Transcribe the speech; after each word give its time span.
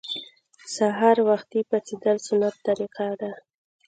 سهار 0.75 1.17
وختي 1.29 1.59
پاڅیدل 1.69 2.17
سنت 2.27 2.55
طریقه 2.67 3.07
ده 3.21 3.31